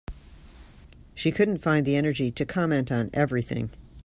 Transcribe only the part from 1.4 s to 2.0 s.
find the